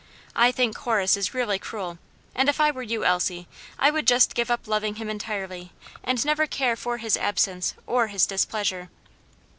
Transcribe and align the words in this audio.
I 0.35 0.51
think 0.51 0.75
Horace 0.79 1.15
is 1.15 1.35
really 1.35 1.59
cruel, 1.59 1.99
and 2.33 2.49
if 2.49 2.59
I 2.59 2.71
were 2.71 2.81
you, 2.81 3.05
Elsie, 3.05 3.47
I 3.77 3.91
would 3.91 4.07
just 4.07 4.33
give 4.33 4.49
up 4.49 4.67
loving 4.67 4.95
him 4.95 5.11
entirely, 5.11 5.73
and 6.03 6.25
never 6.25 6.47
care 6.47 6.75
for 6.75 6.97
his 6.97 7.15
absence 7.17 7.75
or 7.85 8.07
his 8.07 8.25
displeasure." 8.25 8.89